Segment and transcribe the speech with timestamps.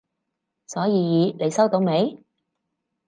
[0.65, 2.23] 所以你收到未？